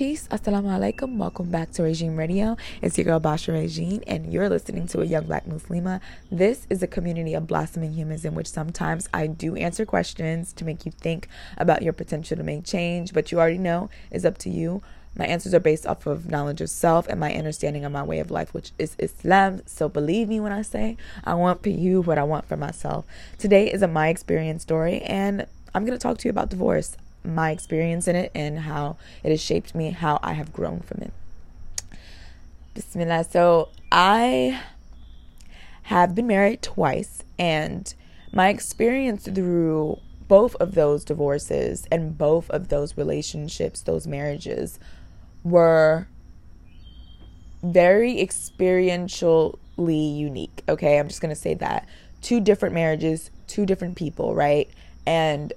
[0.00, 0.26] Peace.
[0.28, 1.18] Assalamu alaikum.
[1.18, 2.56] Welcome back to Regime Radio.
[2.80, 6.00] It's your girl Basha Regine, and you're listening to a young black Muslima.
[6.32, 10.64] This is a community of blossoming humans in which sometimes I do answer questions to
[10.64, 11.28] make you think
[11.58, 14.80] about your potential to make change, but you already know it's up to you.
[15.18, 18.20] My answers are based off of knowledge of self and my understanding of my way
[18.20, 19.60] of life, which is Islam.
[19.66, 23.04] So believe me when I say I want for you what I want for myself.
[23.36, 25.44] Today is a my experience story, and
[25.74, 29.30] I'm going to talk to you about divorce my experience in it and how it
[29.30, 31.12] has shaped me, how I have grown from it.
[32.74, 33.24] Bismillah.
[33.24, 34.60] So I
[35.84, 37.92] have been married twice, and
[38.32, 39.98] my experience through
[40.28, 44.78] both of those divorces and both of those relationships, those marriages,
[45.42, 46.06] were
[47.62, 49.56] very experientially
[50.16, 50.62] unique.
[50.68, 51.88] Okay, I'm just gonna say that.
[52.22, 54.70] Two different marriages, two different people, right?
[55.06, 55.52] And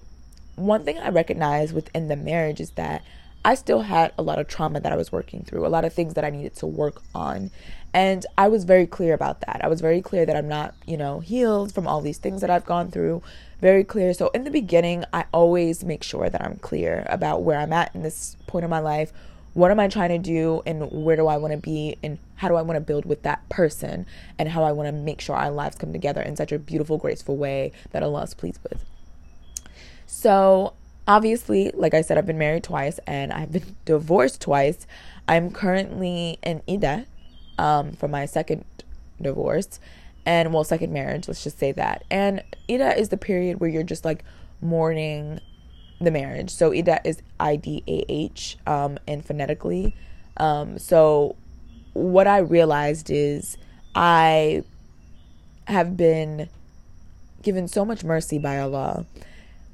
[0.55, 3.03] one thing I recognize within the marriage is that
[3.45, 5.93] I still had a lot of trauma that I was working through, a lot of
[5.93, 7.51] things that I needed to work on.
[7.93, 9.59] And I was very clear about that.
[9.61, 12.49] I was very clear that I'm not, you know, healed from all these things that
[12.49, 13.21] I've gone through.
[13.59, 14.13] Very clear.
[14.13, 17.93] So in the beginning, I always make sure that I'm clear about where I'm at
[17.93, 19.11] in this point of my life.
[19.53, 22.47] What am I trying to do and where do I want to be and how
[22.47, 24.05] do I want to build with that person
[24.39, 26.97] and how I want to make sure our lives come together in such a beautiful,
[26.97, 28.83] graceful way that Allah is pleased with.
[30.15, 30.73] So,
[31.07, 34.85] obviously, like I said, I've been married twice and I've been divorced twice.
[35.27, 37.07] I'm currently in Iddah
[37.57, 38.63] um, for my second
[39.19, 39.79] divorce
[40.23, 42.05] and, well, second marriage, let's just say that.
[42.11, 44.23] And Iddah is the period where you're just like
[44.61, 45.41] mourning
[45.99, 46.51] the marriage.
[46.51, 49.95] So, Iddah is I D A H um, and phonetically.
[50.37, 51.35] Um, so,
[51.93, 53.57] what I realized is
[53.95, 54.63] I
[55.65, 56.49] have been
[57.41, 59.05] given so much mercy by Allah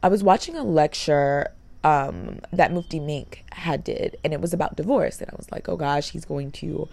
[0.02, 1.52] I was watching a lecture
[1.84, 5.20] um, that Mufti Menk had did, and it was about divorce.
[5.22, 6.88] And I was like, oh gosh, he's going to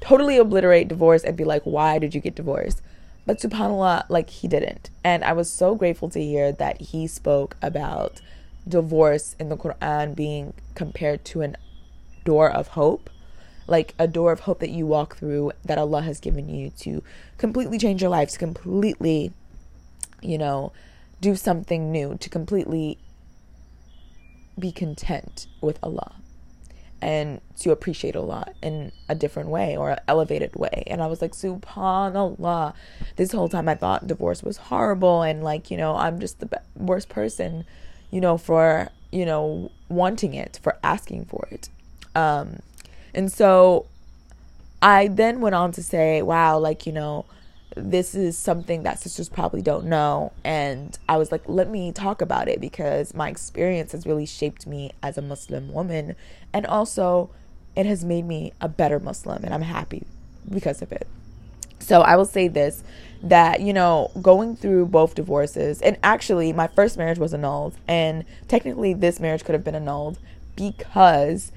[0.00, 2.82] totally obliterate divorce and be like, why did you get divorced?
[3.26, 4.90] But subhanAllah, like he didn't.
[5.04, 8.20] And I was so grateful to hear that he spoke about
[8.66, 11.56] divorce in the Quran being compared to an
[12.24, 13.10] door of hope.
[13.66, 17.02] Like a door of hope that you walk through that Allah has given you to
[17.36, 19.32] completely change your life, to completely,
[20.22, 20.72] you know,
[21.20, 22.98] do something new, to completely
[24.58, 26.14] be content with Allah
[27.00, 30.82] and to appreciate Allah in a different way or an elevated way.
[30.86, 32.74] And I was like, Subhanallah.
[33.16, 36.60] This whole time I thought divorce was horrible and like, you know, I'm just the
[36.74, 37.64] worst person,
[38.10, 41.68] you know, for, you know, wanting it, for asking for it.
[42.14, 42.60] Um,
[43.14, 43.86] and so
[44.82, 47.26] I then went on to say, wow, like, you know,
[47.78, 50.32] this is something that sisters probably don't know.
[50.44, 54.66] And I was like, let me talk about it because my experience has really shaped
[54.66, 56.16] me as a Muslim woman.
[56.52, 57.30] And also,
[57.76, 60.04] it has made me a better Muslim, and I'm happy
[60.52, 61.06] because of it.
[61.78, 62.82] So I will say this
[63.22, 68.24] that, you know, going through both divorces, and actually, my first marriage was annulled, and
[68.48, 70.18] technically, this marriage could have been annulled
[70.56, 71.52] because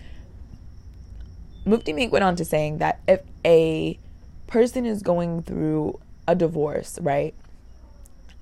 [1.66, 4.00] Mufti Menk went on to saying that if a
[4.48, 7.34] person is going through a divorce, right?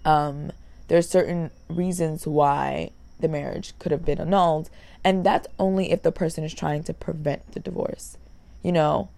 [0.06, 0.52] Um,
[0.88, 4.70] there's certain reasons why the marriage could have been annulled,
[5.04, 8.18] and that's only if the person is trying to prevent the divorce.
[8.64, 9.10] You know,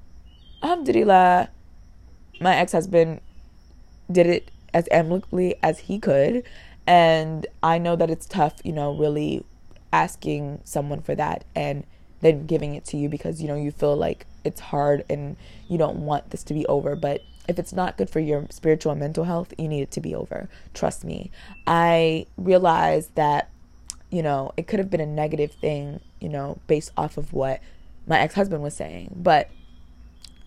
[0.64, 1.50] alhamdulillah,
[2.40, 3.22] my ex husband
[4.12, 6.44] did it as amicably as he could,
[6.88, 9.46] and I know that it's tough, you know, really
[9.94, 11.86] asking someone for that and
[12.22, 15.36] then giving it to you because you know you feel like it's hard and
[15.68, 18.92] you don't want this to be over but if it's not good for your spiritual
[18.92, 20.50] and mental health you need it to be over.
[20.74, 21.32] Trust me.
[21.68, 23.50] I realized that
[24.10, 27.62] you know it could have been a negative thing you know based off of what
[28.08, 29.14] my ex-husband was saying.
[29.16, 29.50] But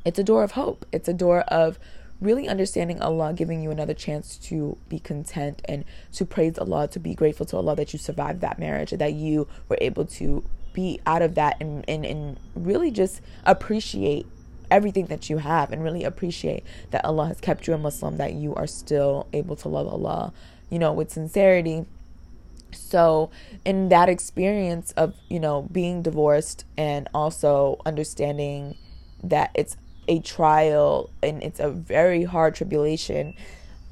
[0.04, 0.84] it's a door of hope.
[0.92, 1.78] It's a door of
[2.20, 6.98] really understanding Allah, giving you another chance to be content and to praise Allah, to
[6.98, 11.00] be grateful to Allah that you survived that marriage, that you were able to be
[11.06, 14.26] out of that and, and, and really just appreciate
[14.70, 18.34] everything that you have and really appreciate that Allah has kept you a Muslim, that
[18.34, 20.32] you are still able to love Allah,
[20.70, 21.86] you know, with sincerity.
[22.72, 23.30] So,
[23.64, 28.76] in that experience of, you know, being divorced and also understanding
[29.22, 29.76] that it's
[30.08, 33.34] a trial and it's a very hard tribulation,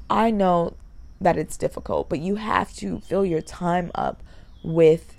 [0.09, 0.75] I know
[1.21, 4.21] that it's difficult, but you have to fill your time up
[4.63, 5.15] with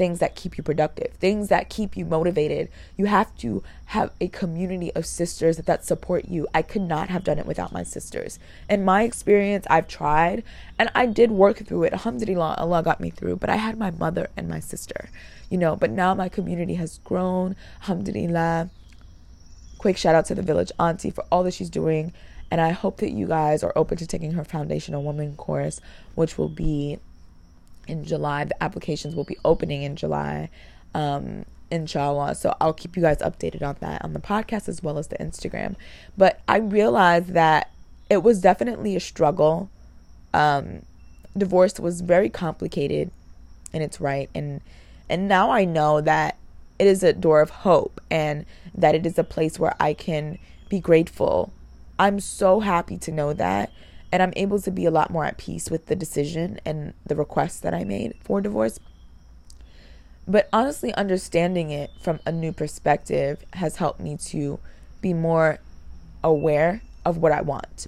[0.00, 2.70] things that keep you productive, things that keep you motivated.
[2.96, 6.48] You have to have a community of sisters that, that support you.
[6.54, 8.38] I could not have done it without my sisters.
[8.66, 10.42] In my experience, I've tried
[10.78, 11.92] and I did work through it.
[11.92, 15.10] Alhamdulillah, Allah got me through, but I had my mother and my sister.
[15.50, 17.54] you know, but now my community has grown.
[17.82, 18.70] Alhamdulillah.
[19.76, 22.14] Quick shout out to the village auntie for all that she's doing.
[22.50, 25.78] And I hope that you guys are open to taking her foundational woman course,
[26.14, 26.98] which will be
[27.86, 28.44] in July.
[28.44, 30.50] The applications will be opening in July.
[30.94, 32.34] Um, inshallah.
[32.34, 35.18] So I'll keep you guys updated on that on the podcast as well as the
[35.18, 35.76] Instagram.
[36.16, 37.70] But I realized that
[38.08, 39.70] it was definitely a struggle.
[40.34, 40.82] Um,
[41.36, 43.10] divorce was very complicated
[43.72, 44.60] in its right and
[45.08, 46.36] and now I know that
[46.78, 50.38] it is a door of hope and that it is a place where I can
[50.68, 51.52] be grateful.
[51.98, 53.72] I'm so happy to know that
[54.12, 57.14] and I'm able to be a lot more at peace with the decision and the
[57.14, 58.80] request that I made for divorce.
[60.26, 64.58] But honestly, understanding it from a new perspective has helped me to
[65.00, 65.58] be more
[66.22, 67.86] aware of what I want.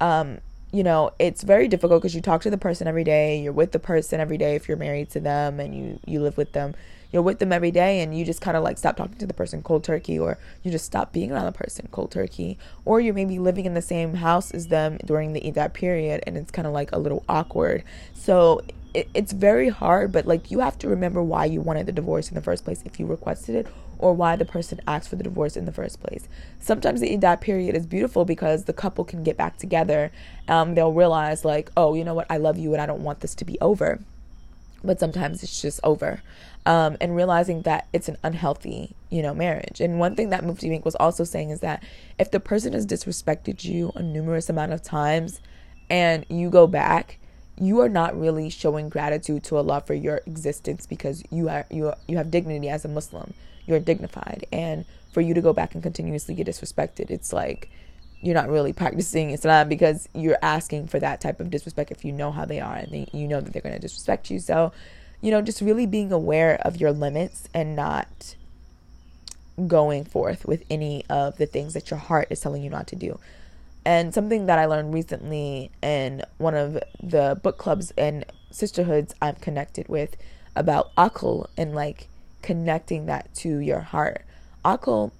[0.00, 0.38] Um,
[0.72, 3.72] you know, it's very difficult because you talk to the person every day, you're with
[3.72, 6.74] the person every day if you're married to them and you you live with them.
[7.12, 9.34] You're with them every day and you just kind of like stop talking to the
[9.34, 13.14] person cold turkey or you just stop being around the person cold turkey or you're
[13.14, 16.66] maybe living in the same house as them during the that period and it's kind
[16.66, 17.82] of like a little awkward.
[18.12, 18.60] So
[18.94, 22.28] it, it's very hard, but like you have to remember why you wanted the divorce
[22.28, 23.66] in the first place if you requested it
[23.98, 26.28] or why the person asked for the divorce in the first place.
[26.60, 30.12] Sometimes the that period is beautiful because the couple can get back together.
[30.46, 33.20] Um, they'll realize like, oh, you know what, I love you and I don't want
[33.20, 33.98] this to be over.
[34.82, 36.22] But sometimes it's just over.
[36.66, 39.80] Um, and realizing that it's an unhealthy, you know, marriage.
[39.80, 41.82] And one thing that Mufti Menk was also saying is that
[42.18, 45.40] if the person has disrespected you a numerous amount of times
[45.88, 47.18] and you go back,
[47.60, 51.88] you are not really showing gratitude to Allah for your existence because you are you
[51.88, 53.34] are, you have dignity as a Muslim.
[53.66, 57.70] You're dignified, and for you to go back and continuously get disrespected, it's like
[58.20, 62.12] you're not really practicing Islam because you're asking for that type of disrespect if you
[62.12, 64.38] know how they are and they, you know that they're going to disrespect you.
[64.38, 64.72] So,
[65.20, 68.34] you know, just really being aware of your limits and not
[69.66, 72.96] going forth with any of the things that your heart is telling you not to
[72.96, 73.18] do.
[73.84, 79.36] And something that I learned recently in one of the book clubs and sisterhoods I'm
[79.36, 80.16] connected with
[80.54, 82.08] about akal and like
[82.42, 84.24] connecting that to your heart.
[84.64, 85.12] Akal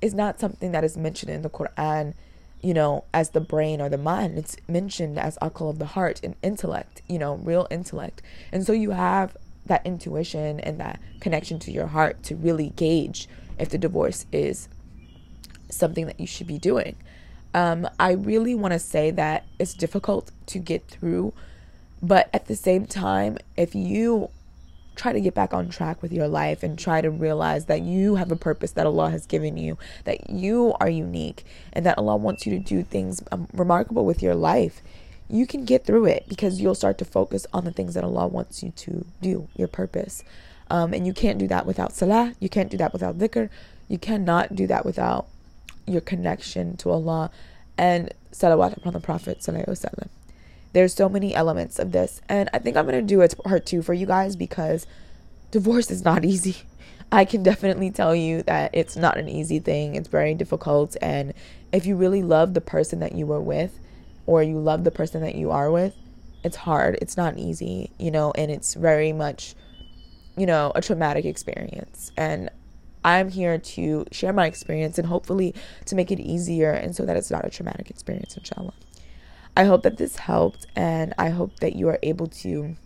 [0.00, 2.14] is not something that is mentioned in the Quran,
[2.60, 4.38] you know, as the brain or the mind.
[4.38, 8.22] It's mentioned as akal of the heart and intellect, you know, real intellect.
[8.52, 13.28] And so you have that intuition and that connection to your heart to really gauge
[13.58, 14.68] if the divorce is
[15.70, 16.96] something that you should be doing.
[17.54, 21.32] Um, I really want to say that it's difficult to get through,
[22.02, 24.30] but at the same time, if you
[24.96, 28.16] try to get back on track with your life and try to realize that you
[28.16, 32.16] have a purpose that Allah has given you, that you are unique, and that Allah
[32.16, 34.82] wants you to do things um, remarkable with your life,
[35.28, 38.26] you can get through it because you'll start to focus on the things that Allah
[38.26, 40.22] wants you to do, your purpose.
[40.70, 43.50] Um, and you can't do that without salah, you can't do that without dhikr,
[43.88, 45.26] you cannot do that without
[45.86, 47.30] your connection to Allah
[47.78, 49.42] and salawat upon the Prophet.
[50.72, 53.82] There's so many elements of this, and I think I'm gonna do a part two
[53.82, 54.86] for you guys because
[55.50, 56.56] divorce is not easy.
[57.12, 59.94] I can definitely tell you that it's not an easy thing.
[59.94, 61.32] It's very difficult, and
[61.72, 63.78] if you really love the person that you were with,
[64.26, 65.94] or you love the person that you are with,
[66.44, 66.98] it's hard.
[67.00, 69.54] It's not easy, you know, and it's very much,
[70.36, 72.12] you know, a traumatic experience.
[72.16, 72.50] And
[73.04, 75.54] I'm here to share my experience and hopefully
[75.86, 78.74] to make it easier and so that it's not a traumatic experience, inshallah.
[79.56, 82.76] I hope that this helped and I hope that you are able to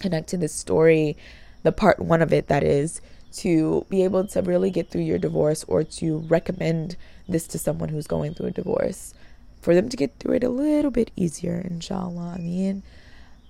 [0.00, 1.16] connect to this story,
[1.64, 3.00] the part one of it that is,
[3.38, 6.96] to be able to really get through your divorce or to recommend
[7.28, 9.12] this to someone who's going through a divorce
[9.60, 12.34] for them to get through it a little bit easier, inshallah.
[12.36, 12.82] I mean,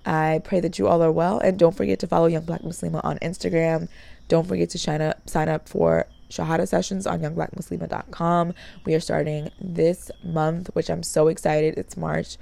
[0.07, 3.05] I pray that you all are well and don't forget to follow Young Black Muslima
[3.05, 3.89] on Instagram.
[4.29, 8.55] Don't forget to sign up, sign up for Shahada sessions on youngblackmuslima.com.
[8.85, 11.79] We are starting this month, which I'm so excited.
[11.79, 12.37] It's March.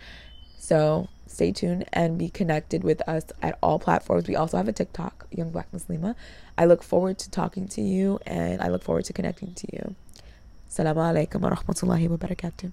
[0.58, 4.28] So stay tuned and be connected with us at all platforms.
[4.28, 6.14] We also have a TikTok, Young Black Muslima.
[6.56, 9.94] I look forward to talking to you and I look forward to connecting to you.
[10.68, 12.72] Assalamu alaikum wa rahmatullahi wa barakatuh.